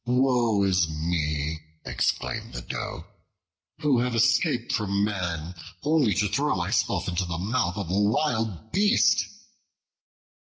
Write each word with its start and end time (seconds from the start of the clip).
"Woe 0.07 0.63
is 0.63 0.89
me," 0.89 1.59
exclaimed 1.85 2.55
the 2.55 2.63
Doe, 2.63 3.05
"who 3.81 3.99
have 3.99 4.15
escaped 4.15 4.71
from 4.73 5.03
man, 5.03 5.53
only 5.83 6.15
to 6.15 6.27
throw 6.27 6.55
myself 6.55 7.07
into 7.07 7.23
the 7.25 7.37
mouth 7.37 7.77
of 7.77 7.91
a 7.91 7.99
wild 8.01 8.71
beast?" 8.71 9.27